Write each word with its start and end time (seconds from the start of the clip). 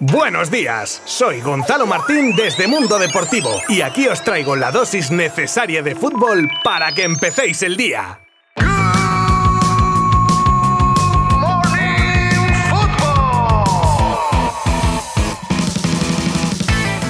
Buenos 0.00 0.48
días, 0.48 1.02
soy 1.06 1.40
Gonzalo 1.40 1.84
Martín 1.84 2.36
desde 2.36 2.68
Mundo 2.68 3.00
Deportivo 3.00 3.50
y 3.68 3.80
aquí 3.80 4.06
os 4.06 4.22
traigo 4.22 4.54
la 4.54 4.70
dosis 4.70 5.10
necesaria 5.10 5.82
de 5.82 5.96
fútbol 5.96 6.48
para 6.62 6.92
que 6.92 7.02
empecéis 7.02 7.64
el 7.64 7.76
día. 7.76 8.20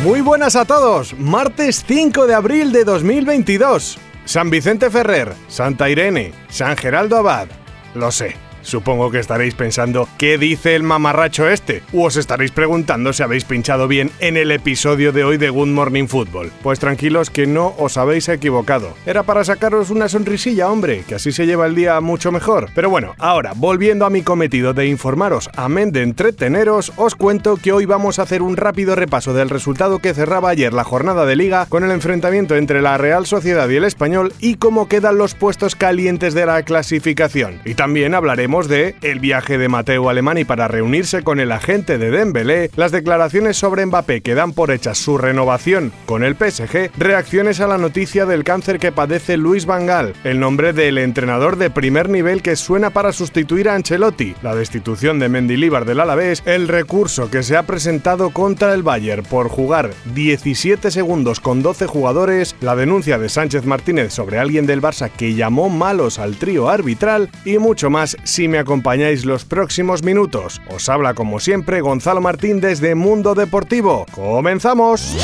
Muy 0.02 0.22
buenas 0.22 0.56
a 0.56 0.64
todos, 0.64 1.12
martes 1.18 1.84
5 1.86 2.26
de 2.26 2.32
abril 2.32 2.72
de 2.72 2.84
2022. 2.84 3.98
San 4.24 4.48
Vicente 4.48 4.88
Ferrer, 4.88 5.34
Santa 5.48 5.90
Irene, 5.90 6.32
San 6.48 6.74
Geraldo 6.74 7.18
Abad. 7.18 7.48
Lo 7.94 8.10
sé 8.10 8.47
Supongo 8.68 9.10
que 9.10 9.18
estaréis 9.18 9.54
pensando, 9.54 10.06
¿qué 10.18 10.36
dice 10.36 10.74
el 10.74 10.82
mamarracho 10.82 11.48
este? 11.48 11.82
O 11.94 12.04
os 12.04 12.16
estaréis 12.16 12.50
preguntando 12.50 13.14
si 13.14 13.22
habéis 13.22 13.44
pinchado 13.44 13.88
bien 13.88 14.10
en 14.20 14.36
el 14.36 14.50
episodio 14.50 15.10
de 15.10 15.24
hoy 15.24 15.38
de 15.38 15.48
Good 15.48 15.68
Morning 15.68 16.06
Football. 16.06 16.52
Pues 16.62 16.78
tranquilos 16.78 17.30
que 17.30 17.46
no 17.46 17.74
os 17.78 17.96
habéis 17.96 18.28
equivocado. 18.28 18.92
Era 19.06 19.22
para 19.22 19.42
sacaros 19.42 19.88
una 19.88 20.10
sonrisilla, 20.10 20.68
hombre, 20.68 21.02
que 21.08 21.14
así 21.14 21.32
se 21.32 21.46
lleva 21.46 21.64
el 21.64 21.74
día 21.74 21.98
mucho 22.02 22.30
mejor. 22.30 22.68
Pero 22.74 22.90
bueno, 22.90 23.14
ahora, 23.16 23.54
volviendo 23.56 24.04
a 24.04 24.10
mi 24.10 24.20
cometido 24.20 24.74
de 24.74 24.86
informaros, 24.86 25.48
amén 25.56 25.90
de 25.90 26.02
entreteneros, 26.02 26.92
os 26.96 27.14
cuento 27.14 27.56
que 27.56 27.72
hoy 27.72 27.86
vamos 27.86 28.18
a 28.18 28.24
hacer 28.24 28.42
un 28.42 28.58
rápido 28.58 28.94
repaso 28.96 29.32
del 29.32 29.48
resultado 29.48 29.98
que 29.98 30.12
cerraba 30.12 30.50
ayer 30.50 30.74
la 30.74 30.84
jornada 30.84 31.24
de 31.24 31.36
liga 31.36 31.64
con 31.70 31.84
el 31.84 31.90
enfrentamiento 31.90 32.54
entre 32.54 32.82
la 32.82 32.98
Real 32.98 33.24
Sociedad 33.24 33.66
y 33.70 33.76
el 33.76 33.84
Español 33.84 34.34
y 34.40 34.56
cómo 34.56 34.88
quedan 34.88 35.16
los 35.16 35.34
puestos 35.34 35.74
calientes 35.74 36.34
de 36.34 36.44
la 36.44 36.62
clasificación. 36.64 37.62
Y 37.64 37.72
también 37.72 38.14
hablaremos 38.14 38.57
de 38.66 38.96
el 39.02 39.20
viaje 39.20 39.58
de 39.58 39.68
Mateo 39.68 40.08
Alemani 40.08 40.44
para 40.44 40.66
reunirse 40.66 41.22
con 41.22 41.38
el 41.38 41.52
agente 41.52 41.98
de 41.98 42.10
Dembélé, 42.10 42.70
las 42.74 42.90
declaraciones 42.90 43.56
sobre 43.56 43.86
Mbappé 43.86 44.22
que 44.22 44.34
dan 44.34 44.52
por 44.52 44.72
hecha 44.72 44.94
su 44.94 45.18
renovación. 45.18 45.92
Con 46.06 46.24
el 46.24 46.34
PSG, 46.34 46.90
reacciones 46.98 47.60
a 47.60 47.68
la 47.68 47.78
noticia 47.78 48.26
del 48.26 48.42
cáncer 48.42 48.80
que 48.80 48.90
padece 48.90 49.36
Luis 49.36 49.66
Vangal, 49.66 50.14
el 50.24 50.40
nombre 50.40 50.72
del 50.72 50.98
entrenador 50.98 51.56
de 51.56 51.70
primer 51.70 52.08
nivel 52.08 52.42
que 52.42 52.56
suena 52.56 52.90
para 52.90 53.12
sustituir 53.12 53.68
a 53.68 53.76
Ancelotti, 53.76 54.34
la 54.42 54.56
destitución 54.56 55.20
de 55.20 55.28
Mendilibar 55.28 55.84
del 55.84 56.00
Alavés, 56.00 56.42
el 56.46 56.66
recurso 56.66 57.30
que 57.30 57.42
se 57.44 57.56
ha 57.56 57.62
presentado 57.64 58.30
contra 58.30 58.74
el 58.74 58.82
Bayern 58.82 59.22
por 59.24 59.48
jugar 59.48 59.90
17 60.14 60.90
segundos 60.90 61.40
con 61.40 61.62
12 61.62 61.86
jugadores, 61.86 62.56
la 62.60 62.74
denuncia 62.74 63.18
de 63.18 63.28
Sánchez 63.28 63.66
Martínez 63.66 64.12
sobre 64.12 64.38
alguien 64.38 64.66
del 64.66 64.82
Barça 64.82 65.10
que 65.10 65.34
llamó 65.34 65.68
malos 65.68 66.18
al 66.18 66.36
trío 66.36 66.68
arbitral. 66.68 67.30
Y 67.44 67.58
mucho 67.58 67.90
más 67.90 68.16
sin 68.24 68.47
me 68.48 68.58
acompañáis 68.58 69.24
los 69.24 69.44
próximos 69.44 70.02
minutos. 70.02 70.60
Os 70.68 70.88
habla 70.88 71.14
como 71.14 71.40
siempre 71.40 71.80
Gonzalo 71.80 72.20
Martín 72.20 72.60
desde 72.60 72.94
Mundo 72.94 73.34
Deportivo. 73.34 74.06
¡Comenzamos! 74.12 75.16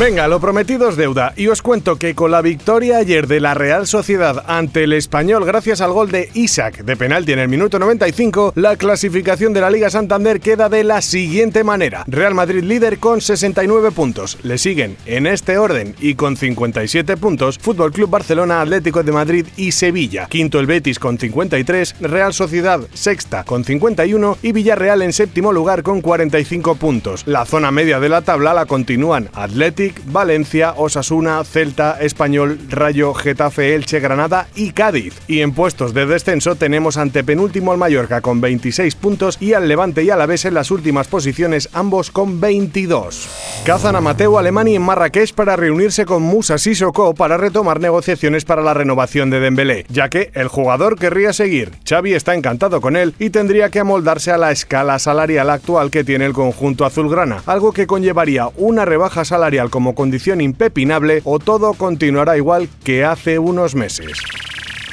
Venga, 0.00 0.28
lo 0.28 0.40
prometido 0.40 0.88
es 0.88 0.96
deuda 0.96 1.34
y 1.36 1.48
os 1.48 1.60
cuento 1.60 1.96
que 1.96 2.14
con 2.14 2.30
la 2.30 2.40
victoria 2.40 2.96
ayer 2.96 3.26
de 3.26 3.38
la 3.38 3.52
Real 3.52 3.86
Sociedad 3.86 4.42
ante 4.46 4.84
el 4.84 4.94
Español 4.94 5.44
gracias 5.44 5.82
al 5.82 5.92
gol 5.92 6.10
de 6.10 6.30
Isaac 6.32 6.84
de 6.84 6.96
penalti 6.96 7.32
en 7.32 7.38
el 7.38 7.48
minuto 7.48 7.78
95, 7.78 8.54
la 8.56 8.76
clasificación 8.76 9.52
de 9.52 9.60
la 9.60 9.68
Liga 9.68 9.90
Santander 9.90 10.40
queda 10.40 10.70
de 10.70 10.84
la 10.84 11.02
siguiente 11.02 11.64
manera. 11.64 12.04
Real 12.06 12.34
Madrid 12.34 12.64
líder 12.64 12.98
con 12.98 13.20
69 13.20 13.90
puntos, 13.90 14.38
le 14.42 14.56
siguen 14.56 14.96
en 15.04 15.26
este 15.26 15.58
orden 15.58 15.94
y 16.00 16.14
con 16.14 16.38
57 16.38 17.18
puntos 17.18 17.58
Fútbol 17.58 17.92
Club 17.92 18.08
Barcelona, 18.08 18.62
Atlético 18.62 19.02
de 19.02 19.12
Madrid 19.12 19.46
y 19.58 19.72
Sevilla. 19.72 20.28
Quinto 20.30 20.60
el 20.60 20.66
Betis 20.66 20.98
con 20.98 21.18
53, 21.18 21.96
Real 22.00 22.32
Sociedad 22.32 22.80
sexta 22.94 23.44
con 23.44 23.64
51 23.64 24.38
y 24.40 24.52
Villarreal 24.52 25.02
en 25.02 25.12
séptimo 25.12 25.52
lugar 25.52 25.82
con 25.82 26.00
45 26.00 26.76
puntos. 26.76 27.26
La 27.26 27.44
zona 27.44 27.70
media 27.70 28.00
de 28.00 28.08
la 28.08 28.22
tabla 28.22 28.54
la 28.54 28.64
continúan 28.64 29.28
Atlético 29.34 29.89
Valencia, 30.06 30.74
Osasuna, 30.76 31.42
Celta, 31.44 31.98
Español, 32.00 32.58
Rayo, 32.68 33.14
Getafe, 33.14 33.74
Elche, 33.74 34.00
Granada 34.00 34.48
y 34.54 34.72
Cádiz. 34.72 35.20
Y 35.28 35.40
en 35.40 35.52
puestos 35.52 35.94
de 35.94 36.06
descenso 36.06 36.54
tenemos 36.54 36.96
ante 36.96 37.24
penúltimo 37.24 37.72
al 37.72 37.78
Mallorca 37.78 38.20
con 38.20 38.40
26 38.40 38.94
puntos 38.96 39.38
y 39.40 39.54
al 39.54 39.68
Levante 39.68 40.02
y 40.02 40.10
Alavés 40.10 40.44
en 40.44 40.54
las 40.54 40.70
últimas 40.70 41.08
posiciones, 41.08 41.68
ambos 41.72 42.10
con 42.10 42.40
22. 42.40 43.28
Cazan 43.64 43.96
a 43.96 44.00
Mateo 44.00 44.38
Alemani 44.38 44.76
en 44.76 44.82
Marrakech 44.82 45.34
para 45.34 45.56
reunirse 45.56 46.06
con 46.06 46.22
Musa 46.22 46.58
Sissoko 46.58 47.14
para 47.14 47.36
retomar 47.36 47.80
negociaciones 47.80 48.44
para 48.44 48.62
la 48.62 48.74
renovación 48.74 49.30
de 49.30 49.40
Dembélé, 49.40 49.86
ya 49.88 50.08
que 50.08 50.30
el 50.34 50.48
jugador 50.48 50.98
querría 50.98 51.32
seguir. 51.32 51.72
Xavi 51.88 52.14
está 52.14 52.34
encantado 52.34 52.80
con 52.80 52.96
él 52.96 53.14
y 53.18 53.30
tendría 53.30 53.70
que 53.70 53.80
amoldarse 53.80 54.30
a 54.30 54.38
la 54.38 54.50
escala 54.50 54.98
salarial 54.98 55.50
actual 55.50 55.90
que 55.90 56.04
tiene 56.04 56.26
el 56.26 56.32
conjunto 56.32 56.84
azulgrana, 56.84 57.42
algo 57.46 57.72
que 57.72 57.86
conllevaría 57.86 58.48
una 58.56 58.84
rebaja 58.84 59.24
salarial 59.24 59.70
como 59.80 59.94
condición 59.94 60.42
impepinable 60.42 61.22
o 61.24 61.38
todo 61.38 61.72
continuará 61.72 62.36
igual 62.36 62.68
que 62.84 63.02
hace 63.02 63.38
unos 63.38 63.74
meses. 63.74 64.12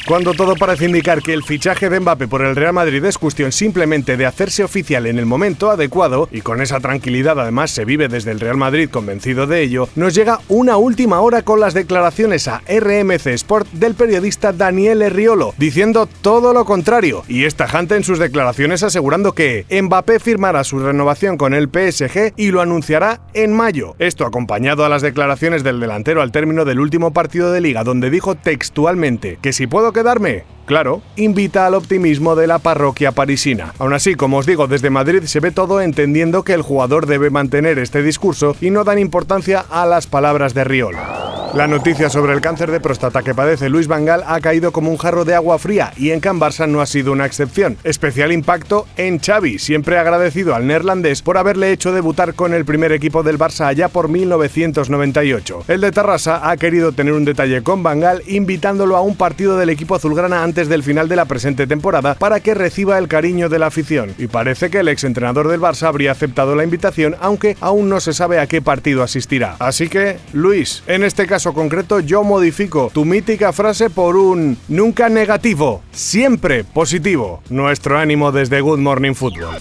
Cuando 0.07 0.33
todo 0.33 0.55
parece 0.55 0.85
indicar 0.85 1.21
que 1.21 1.33
el 1.33 1.43
fichaje 1.43 1.89
de 1.89 1.99
Mbappé 1.99 2.29
por 2.29 2.41
el 2.41 2.55
Real 2.55 2.71
Madrid 2.71 3.03
es 3.03 3.17
cuestión 3.17 3.51
simplemente 3.51 4.15
de 4.15 4.25
hacerse 4.25 4.63
oficial 4.63 5.05
en 5.05 5.19
el 5.19 5.25
momento 5.25 5.69
adecuado, 5.69 6.29
y 6.31 6.39
con 6.39 6.61
esa 6.61 6.79
tranquilidad 6.79 7.37
además 7.37 7.71
se 7.71 7.83
vive 7.83 8.07
desde 8.07 8.31
el 8.31 8.39
Real 8.39 8.55
Madrid 8.55 8.89
convencido 8.89 9.47
de 9.47 9.61
ello, 9.61 9.89
nos 9.97 10.15
llega 10.15 10.39
una 10.47 10.77
última 10.77 11.19
hora 11.19 11.41
con 11.41 11.59
las 11.59 11.73
declaraciones 11.73 12.47
a 12.47 12.61
RMC 12.69 13.27
Sport 13.27 13.67
del 13.73 13.95
periodista 13.95 14.53
Daniel 14.53 15.01
Herriolo, 15.01 15.53
diciendo 15.57 16.07
todo 16.21 16.53
lo 16.53 16.63
contrario, 16.63 17.25
y 17.27 17.43
es 17.43 17.55
tajante 17.55 17.97
en 17.97 18.05
sus 18.05 18.17
declaraciones 18.17 18.83
asegurando 18.83 19.33
que 19.33 19.65
Mbappé 19.69 20.21
firmará 20.21 20.63
su 20.63 20.79
renovación 20.79 21.35
con 21.35 21.53
el 21.53 21.65
PSG 21.65 22.31
y 22.37 22.51
lo 22.51 22.61
anunciará 22.61 23.19
en 23.33 23.51
mayo. 23.51 23.97
Esto 23.99 24.25
acompañado 24.25 24.85
a 24.85 24.89
las 24.89 25.01
declaraciones 25.01 25.65
del 25.65 25.81
delantero 25.81 26.21
al 26.21 26.31
término 26.31 26.63
del 26.63 26.79
último 26.79 27.11
partido 27.11 27.51
de 27.51 27.59
liga, 27.59 27.83
donde 27.83 28.09
dijo 28.09 28.35
textualmente 28.35 29.37
que 29.41 29.51
si 29.51 29.67
puedo 29.67 29.96
quedarme? 29.97 30.43
Claro, 30.67 31.01
invita 31.15 31.65
al 31.65 31.73
optimismo 31.73 32.35
de 32.35 32.45
la 32.45 32.59
parroquia 32.59 33.13
parisina. 33.13 33.73
Aún 33.79 33.93
así, 33.93 34.13
como 34.13 34.37
os 34.37 34.45
digo, 34.45 34.67
desde 34.67 34.91
Madrid 34.91 35.23
se 35.23 35.39
ve 35.39 35.51
todo 35.51 35.81
entendiendo 35.81 36.43
que 36.43 36.53
el 36.53 36.61
jugador 36.61 37.07
debe 37.07 37.31
mantener 37.31 37.79
este 37.79 38.03
discurso 38.03 38.55
y 38.61 38.69
no 38.69 38.83
dan 38.83 38.99
importancia 38.99 39.65
a 39.71 39.87
las 39.87 40.05
palabras 40.05 40.53
de 40.53 40.65
Riola. 40.65 41.26
La 41.53 41.65
noticia 41.65 42.09
sobre 42.09 42.33
el 42.33 42.41
cáncer 42.41 42.71
de 42.71 42.79
próstata 42.79 43.23
que 43.23 43.33
padece 43.33 43.69
Luis 43.69 43.87
Vangal 43.87 44.23
ha 44.27 44.39
caído 44.41 44.71
como 44.71 44.91
un 44.91 44.97
jarro 44.97 45.25
de 45.25 45.33
agua 45.33 45.57
fría 45.57 45.91
y 45.97 46.11
en 46.11 46.19
Can 46.19 46.39
Barça 46.39 46.67
no 46.67 46.81
ha 46.81 46.85
sido 46.85 47.11
una 47.11 47.25
excepción. 47.25 47.77
Especial 47.83 48.31
impacto 48.31 48.85
en 48.97 49.19
Xavi, 49.19 49.57
siempre 49.57 49.97
agradecido 49.97 50.53
al 50.53 50.67
neerlandés 50.67 51.21
por 51.21 51.37
haberle 51.37 51.71
hecho 51.71 51.93
debutar 51.93 52.35
con 52.35 52.53
el 52.53 52.65
primer 52.65 52.91
equipo 52.91 53.23
del 53.23 53.39
Barça 53.39 53.65
allá 53.65 53.87
por 53.87 54.09
1998. 54.09 55.63
El 55.67 55.81
de 55.81 55.91
Tarrasa 55.91 56.47
ha 56.47 56.57
querido 56.57 56.91
tener 56.91 57.13
un 57.13 57.25
detalle 57.25 57.63
con 57.63 57.81
Vangal 57.81 58.21
invitándolo 58.27 58.95
a 58.97 59.01
un 59.01 59.15
partido 59.15 59.57
del 59.57 59.69
equipo 59.69 59.95
azulgrana 59.95 60.43
antes 60.43 60.69
del 60.69 60.83
final 60.83 61.07
de 61.07 61.15
la 61.15 61.25
presente 61.25 61.65
temporada 61.65 62.15
para 62.15 62.39
que 62.41 62.53
reciba 62.53 62.99
el 62.99 63.07
cariño 63.07 63.49
de 63.49 63.59
la 63.59 63.67
afición. 63.67 64.13
Y 64.19 64.27
parece 64.27 64.69
que 64.69 64.79
el 64.79 64.89
exentrenador 64.89 65.47
del 65.47 65.61
Barça 65.61 65.87
habría 65.87 66.11
aceptado 66.11 66.55
la 66.55 66.65
invitación, 66.65 67.15
aunque 67.19 67.57
aún 67.61 67.89
no 67.89 67.99
se 67.99 68.13
sabe 68.13 68.39
a 68.39 68.47
qué 68.47 68.61
partido 68.61 69.01
asistirá. 69.01 69.55
Así 69.59 69.87
que, 69.87 70.17
Luis, 70.33 70.83
en 70.87 71.03
este 71.03 71.25
caso 71.25 71.36
concreto 71.43 71.99
yo 71.99 72.23
modifico 72.23 72.89
tu 72.93 73.05
mítica 73.05 73.53
frase 73.53 73.89
por 73.89 74.17
un 74.17 74.57
nunca 74.67 75.09
negativo, 75.09 75.81
siempre 75.91 76.63
positivo. 76.63 77.41
Nuestro 77.49 77.97
ánimo 77.97 78.31
desde 78.31 78.61
Good 78.61 78.79
Morning 78.79 79.13
Football. 79.13 79.57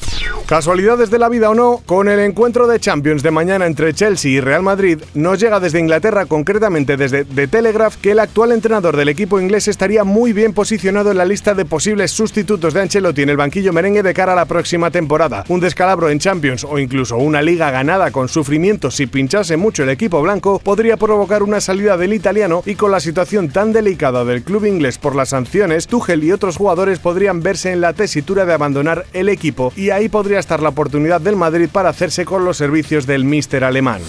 Casualidades 0.47 1.11
de 1.11 1.19
la 1.19 1.29
vida 1.29 1.51
o 1.51 1.57
no, 1.57 1.83
con 1.87 2.09
el 2.09 2.21
encuentro 2.21 2.69
de 2.69 2.79
Champions 2.79 3.25
de 3.25 3.33
mañana 3.33 3.67
entre 3.67 3.93
Chelsea 3.93 4.31
y 4.31 4.41
Real 4.41 4.63
Madrid, 4.63 5.01
nos 5.15 5.41
llega 5.41 5.59
desde 5.59 5.81
Inglaterra, 5.81 6.27
concretamente 6.27 6.97
desde 6.97 7.25
The 7.25 7.49
Telegraph, 7.49 7.97
que 7.97 8.13
el 8.13 8.21
actual 8.21 8.53
entrenador 8.53 8.97
del 8.97 9.09
equipo 9.09 9.41
inglés 9.41 9.67
estaría 9.67 10.05
muy 10.05 10.33
bien 10.33 10.55
posicionado 10.55 11.11
en 11.11 11.17
la 11.17 11.25
lista 11.25 11.55
de 11.55 11.65
posibles 11.65 12.13
sustitutos 12.13 12.75
de 12.75 12.83
Ancelotti 12.83 13.23
en 13.23 13.31
el 13.31 13.37
banquillo 13.37 13.73
merengue 13.73 14.05
de 14.05 14.15
cara 14.15 14.35
a 14.35 14.37
la 14.37 14.45
próxima 14.45 14.93
temporada. 14.93 15.45
Un 15.49 15.59
descalabro 15.59 16.11
en 16.11 16.21
Champions 16.21 16.63
o 16.63 16.79
incluso 16.79 17.17
una 17.17 17.43
liga 17.43 17.73
ganada 17.73 18.13
con 18.13 18.29
sufrimiento 18.29 18.93
si 18.93 19.09
pinchase 19.09 19.57
mucho 19.57 19.83
el 19.83 19.89
equipo 19.89 20.23
blanco 20.23 20.61
podría 20.61 20.97
provocar 20.97 21.43
una 21.43 21.61
salida 21.67 21.97
del 21.97 22.13
italiano 22.13 22.63
y 22.65 22.77
con 22.77 22.93
la 22.93 23.01
situación 23.01 23.49
tan 23.49 23.73
delicada 23.73 24.25
del 24.25 24.45
club 24.45 24.67
inglés 24.67 24.99
por 24.99 25.17
las 25.17 25.31
sanciones, 25.31 25.89
Tuchel 25.89 26.23
y 26.23 26.31
otros 26.31 26.57
jugadores 26.57 27.01
podrían 27.01 27.43
verse 27.43 27.73
en 27.73 27.81
la 27.81 27.93
tesitura 27.93 28.47
de 28.47 28.55
abandonar 28.55 29.05
el 29.13 29.29
equipo 29.29 29.73
y 29.75 29.91
ahí 29.91 30.09
podría 30.09 30.39
estar 30.39 30.63
la 30.63 30.69
oportunidad 30.69 31.21
del 31.21 31.35
Madrid 31.35 31.69
para 31.73 31.89
hacerse 31.89 32.25
con 32.25 32.45
los 32.45 32.57
servicios 32.57 33.05
del 33.05 33.25
míster 33.25 33.65
alemán. 33.65 34.01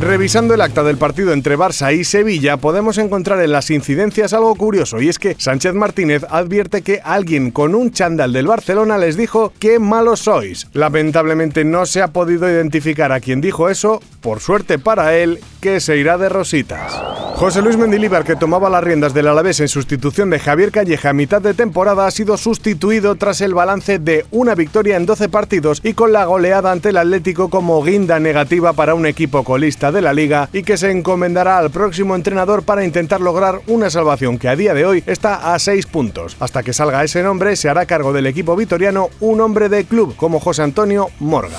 Revisando 0.00 0.54
el 0.54 0.60
acta 0.60 0.82
del 0.82 0.98
partido 0.98 1.32
entre 1.32 1.56
Barça 1.56 1.94
y 1.94 2.04
Sevilla, 2.04 2.56
podemos 2.56 2.98
encontrar 2.98 3.40
en 3.40 3.52
las 3.52 3.70
incidencias 3.70 4.32
algo 4.32 4.54
curioso, 4.56 5.00
y 5.00 5.08
es 5.08 5.18
que 5.18 5.36
Sánchez 5.38 5.72
Martínez 5.74 6.24
advierte 6.28 6.82
que 6.82 7.00
alguien 7.02 7.50
con 7.50 7.74
un 7.74 7.92
chándal 7.92 8.32
del 8.32 8.46
Barcelona 8.46 8.98
les 8.98 9.16
dijo 9.16 9.52
qué 9.58 9.78
malos 9.78 10.20
sois. 10.20 10.66
Lamentablemente 10.72 11.64
no 11.64 11.86
se 11.86 12.02
ha 12.02 12.08
podido 12.08 12.50
identificar 12.50 13.12
a 13.12 13.20
quien 13.20 13.40
dijo 13.40 13.70
eso, 13.70 14.02
por 14.20 14.40
suerte 14.40 14.78
para 14.78 15.14
él, 15.16 15.38
que 15.60 15.80
se 15.80 15.96
irá 15.96 16.18
de 16.18 16.28
rositas. 16.28 16.92
José 17.36 17.62
Luis 17.62 17.76
Mendilibar, 17.76 18.22
que 18.22 18.36
tomaba 18.36 18.70
las 18.70 18.84
riendas 18.84 19.12
del 19.12 19.26
Alavés 19.26 19.58
en 19.58 19.66
sustitución 19.66 20.30
de 20.30 20.38
Javier 20.38 20.70
Calleja 20.70 21.10
a 21.10 21.12
mitad 21.12 21.42
de 21.42 21.52
temporada, 21.52 22.06
ha 22.06 22.10
sido 22.12 22.36
sustituido 22.36 23.16
tras 23.16 23.40
el 23.40 23.54
balance 23.54 23.98
de 23.98 24.24
una 24.30 24.54
victoria 24.54 24.96
en 24.96 25.04
12 25.04 25.28
partidos 25.28 25.80
y 25.82 25.94
con 25.94 26.12
la 26.12 26.26
goleada 26.26 26.70
ante 26.70 26.90
el 26.90 26.96
Atlético 26.96 27.50
como 27.50 27.82
guinda 27.82 28.20
negativa 28.20 28.72
para 28.72 28.94
un 28.94 29.04
equipo 29.04 29.42
colista 29.42 29.83
de 29.92 30.02
la 30.02 30.12
liga 30.12 30.48
y 30.52 30.62
que 30.62 30.76
se 30.76 30.90
encomendará 30.90 31.58
al 31.58 31.70
próximo 31.70 32.14
entrenador 32.14 32.62
para 32.62 32.84
intentar 32.84 33.20
lograr 33.20 33.60
una 33.66 33.90
salvación 33.90 34.38
que 34.38 34.48
a 34.48 34.56
día 34.56 34.74
de 34.74 34.86
hoy 34.86 35.02
está 35.06 35.54
a 35.54 35.58
6 35.58 35.86
puntos. 35.86 36.36
Hasta 36.40 36.62
que 36.62 36.72
salga 36.72 37.04
ese 37.04 37.22
nombre, 37.22 37.56
se 37.56 37.68
hará 37.68 37.86
cargo 37.86 38.12
del 38.12 38.26
equipo 38.26 38.56
vitoriano 38.56 39.08
un 39.20 39.40
hombre 39.40 39.68
de 39.68 39.84
club 39.84 40.14
como 40.16 40.40
José 40.40 40.62
Antonio 40.62 41.08
Morga. 41.20 41.58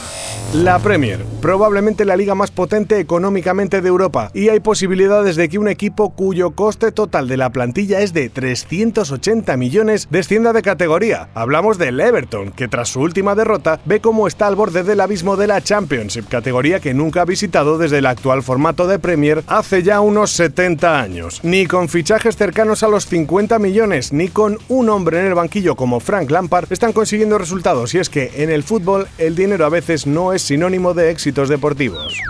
La 0.53 0.79
Premier, 0.79 1.19
probablemente 1.41 2.05
la 2.05 2.15
liga 2.15 2.33
más 2.33 2.51
potente 2.51 2.99
económicamente 2.99 3.81
de 3.81 3.89
Europa, 3.89 4.31
y 4.33 4.49
hay 4.49 4.61
posibilidades 4.61 5.35
de 5.35 5.49
que 5.49 5.59
un 5.59 5.67
equipo 5.67 6.11
cuyo 6.11 6.51
coste 6.51 6.91
total 6.91 7.27
de 7.27 7.35
la 7.35 7.49
plantilla 7.49 7.99
es 7.99 8.13
de 8.13 8.29
380 8.29 9.57
millones 9.57 10.07
descienda 10.09 10.53
de 10.53 10.61
categoría. 10.61 11.29
Hablamos 11.33 11.77
del 11.77 11.99
Everton, 11.99 12.51
que 12.51 12.67
tras 12.69 12.89
su 12.89 13.01
última 13.01 13.35
derrota 13.35 13.81
ve 13.85 13.99
cómo 13.99 14.27
está 14.27 14.47
al 14.47 14.55
borde 14.55 14.83
del 14.83 15.01
abismo 15.01 15.35
de 15.35 15.47
la 15.47 15.61
Championship, 15.61 16.29
categoría 16.29 16.79
que 16.79 16.93
nunca 16.93 17.21
ha 17.21 17.25
visitado 17.25 17.77
desde 17.77 17.97
el 17.97 18.05
actual 18.15 18.43
formato 18.43 18.87
de 18.87 18.97
Premier 18.97 19.43
hace 19.47 19.83
ya 19.83 19.99
unos 19.99 20.31
70 20.31 20.99
años. 20.99 21.41
Ni 21.43 21.65
con 21.65 21.89
fichajes 21.89 22.37
cercanos 22.37 22.81
a 22.81 22.87
los 22.87 23.05
50 23.07 23.59
millones, 23.59 24.13
ni 24.13 24.29
con 24.29 24.57
un 24.69 24.89
hombre 24.89 25.19
en 25.19 25.27
el 25.27 25.35
banquillo 25.35 25.75
como 25.75 25.99
Frank 25.99 26.31
Lampard 26.31 26.71
están 26.71 26.93
consiguiendo 26.93 27.37
resultados, 27.37 27.93
y 27.93 27.99
es 27.99 28.09
que 28.09 28.31
en 28.37 28.49
el 28.49 28.63
fútbol 28.63 29.07
el 29.17 29.35
dinero 29.35 29.65
a 29.65 29.69
veces 29.69 30.07
no 30.07 30.33
es 30.33 30.41
sinónimo 30.41 30.93
de 30.93 31.11
éxitos 31.11 31.49
deportivos. 31.49 32.21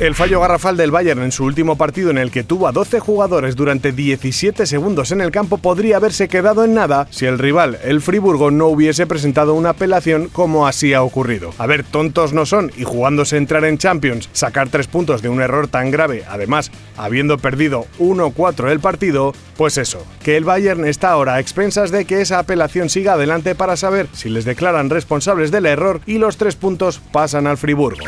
El 0.00 0.14
fallo 0.14 0.40
garrafal 0.40 0.78
del 0.78 0.90
Bayern 0.90 1.20
en 1.20 1.30
su 1.30 1.44
último 1.44 1.76
partido 1.76 2.08
en 2.08 2.16
el 2.16 2.30
que 2.30 2.42
tuvo 2.42 2.66
a 2.66 2.72
12 2.72 3.00
jugadores 3.00 3.54
durante 3.54 3.92
17 3.92 4.64
segundos 4.64 5.12
en 5.12 5.20
el 5.20 5.30
campo 5.30 5.58
podría 5.58 5.98
haberse 5.98 6.26
quedado 6.26 6.64
en 6.64 6.72
nada 6.72 7.06
si 7.10 7.26
el 7.26 7.38
rival, 7.38 7.78
el 7.84 8.00
Friburgo, 8.00 8.50
no 8.50 8.68
hubiese 8.68 9.06
presentado 9.06 9.52
una 9.52 9.68
apelación 9.70 10.30
como 10.30 10.66
así 10.66 10.94
ha 10.94 11.02
ocurrido. 11.02 11.52
A 11.58 11.66
ver, 11.66 11.84
tontos 11.84 12.32
no 12.32 12.46
son 12.46 12.72
y 12.78 12.84
jugándose 12.84 13.36
entrar 13.36 13.66
en 13.66 13.76
Champions, 13.76 14.30
sacar 14.32 14.70
tres 14.70 14.86
puntos 14.86 15.20
de 15.20 15.28
un 15.28 15.42
error 15.42 15.68
tan 15.68 15.90
grave, 15.90 16.24
además 16.30 16.72
habiendo 16.96 17.36
perdido 17.36 17.84
1-4 17.98 18.70
el 18.70 18.80
partido, 18.80 19.34
pues 19.58 19.76
eso, 19.76 20.02
que 20.24 20.38
el 20.38 20.44
Bayern 20.44 20.86
está 20.86 21.10
ahora 21.10 21.34
a 21.34 21.40
expensas 21.40 21.90
de 21.90 22.06
que 22.06 22.22
esa 22.22 22.38
apelación 22.38 22.88
siga 22.88 23.12
adelante 23.12 23.54
para 23.54 23.76
saber 23.76 24.06
si 24.14 24.30
les 24.30 24.46
declaran 24.46 24.88
responsables 24.88 25.50
del 25.50 25.66
error 25.66 26.00
y 26.06 26.16
los 26.16 26.38
tres 26.38 26.56
puntos 26.56 27.02
pasan 27.12 27.46
al 27.46 27.58
Friburgo. 27.58 28.06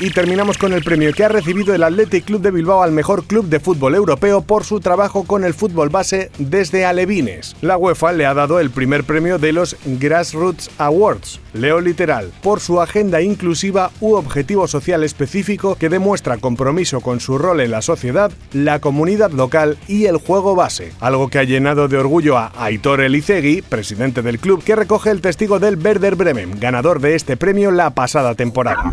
Y 0.00 0.10
terminamos 0.10 0.58
con 0.58 0.72
el 0.72 0.82
premio 0.82 1.12
ha 1.24 1.28
recibido 1.28 1.74
el 1.74 1.82
Athletic 1.82 2.24
Club 2.24 2.42
de 2.42 2.50
Bilbao 2.50 2.82
al 2.82 2.92
mejor 2.92 3.24
club 3.24 3.46
de 3.46 3.60
fútbol 3.60 3.94
europeo 3.94 4.42
por 4.42 4.64
su 4.64 4.80
trabajo 4.80 5.24
con 5.24 5.44
el 5.44 5.54
fútbol 5.54 5.88
base 5.88 6.30
desde 6.38 6.84
Alevines. 6.84 7.56
La 7.62 7.76
UEFA 7.76 8.12
le 8.12 8.26
ha 8.26 8.34
dado 8.34 8.60
el 8.60 8.70
primer 8.70 9.04
premio 9.04 9.38
de 9.38 9.52
los 9.52 9.76
Grassroots 9.84 10.70
Awards, 10.78 11.40
leo 11.52 11.80
literal, 11.80 12.30
por 12.42 12.60
su 12.60 12.80
agenda 12.80 13.22
inclusiva 13.22 13.90
u 14.00 14.14
objetivo 14.14 14.68
social 14.68 15.02
específico 15.02 15.76
que 15.76 15.88
demuestra 15.88 16.36
compromiso 16.36 17.00
con 17.00 17.20
su 17.20 17.38
rol 17.38 17.60
en 17.60 17.70
la 17.70 17.82
sociedad, 17.82 18.30
la 18.52 18.80
comunidad 18.80 19.30
local 19.30 19.78
y 19.88 20.06
el 20.06 20.18
juego 20.18 20.54
base, 20.54 20.92
algo 21.00 21.28
que 21.28 21.38
ha 21.38 21.44
llenado 21.44 21.88
de 21.88 21.98
orgullo 21.98 22.36
a 22.36 22.52
Aitor 22.56 23.00
Elizegui, 23.00 23.62
presidente 23.62 24.22
del 24.22 24.38
club, 24.38 24.62
que 24.62 24.76
recoge 24.76 25.10
el 25.10 25.20
testigo 25.20 25.58
del 25.58 25.76
Werder 25.76 26.16
Bremen, 26.16 26.60
ganador 26.60 27.00
de 27.00 27.14
este 27.14 27.36
premio 27.36 27.70
la 27.70 27.90
pasada 27.90 28.34
temporada. 28.34 28.92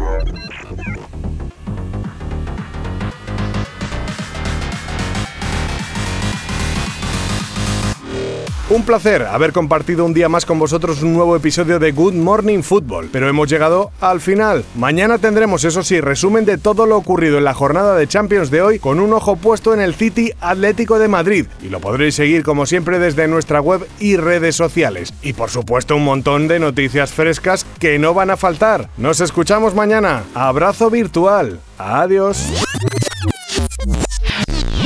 Un 8.71 8.83
placer 8.83 9.23
haber 9.23 9.51
compartido 9.51 10.05
un 10.05 10.13
día 10.13 10.29
más 10.29 10.45
con 10.45 10.57
vosotros 10.57 11.03
un 11.03 11.11
nuevo 11.11 11.35
episodio 11.35 11.77
de 11.77 11.91
Good 11.91 12.13
Morning 12.13 12.61
Football, 12.61 13.09
pero 13.11 13.27
hemos 13.27 13.49
llegado 13.49 13.91
al 13.99 14.21
final. 14.21 14.63
Mañana 14.75 15.17
tendremos, 15.17 15.65
eso 15.65 15.83
sí, 15.83 15.99
resumen 15.99 16.45
de 16.45 16.57
todo 16.57 16.85
lo 16.85 16.95
ocurrido 16.95 17.37
en 17.37 17.43
la 17.43 17.53
jornada 17.53 17.97
de 17.97 18.07
Champions 18.07 18.49
de 18.49 18.61
hoy 18.61 18.79
con 18.79 19.01
un 19.01 19.11
ojo 19.11 19.35
puesto 19.35 19.73
en 19.73 19.81
el 19.81 19.93
City 19.93 20.31
Atlético 20.39 20.99
de 20.99 21.09
Madrid 21.09 21.47
y 21.61 21.67
lo 21.67 21.81
podréis 21.81 22.15
seguir 22.15 22.43
como 22.43 22.65
siempre 22.65 22.97
desde 22.97 23.27
nuestra 23.27 23.59
web 23.59 23.85
y 23.99 24.15
redes 24.15 24.55
sociales. 24.55 25.13
Y 25.21 25.33
por 25.33 25.49
supuesto 25.49 25.97
un 25.97 26.05
montón 26.05 26.47
de 26.47 26.59
noticias 26.61 27.11
frescas 27.11 27.65
que 27.77 27.99
no 27.99 28.13
van 28.13 28.29
a 28.29 28.37
faltar. 28.37 28.87
Nos 28.95 29.19
escuchamos 29.19 29.75
mañana. 29.75 30.23
Abrazo 30.33 30.89
virtual. 30.89 31.59
Adiós. 31.77 32.63